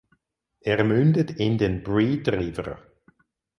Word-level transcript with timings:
Er 0.71 0.83
mündet 0.83 1.29
in 1.39 1.59
den 1.59 1.83
Breede 1.83 2.33
River. 2.33 2.79